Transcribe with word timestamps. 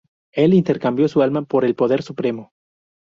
Él 0.33 0.55
intercambió 0.55 1.07
su 1.07 1.21
alma 1.21 1.43
por 1.43 1.63
el 1.63 1.75
poder 1.75 2.01
supremo. 2.01 2.53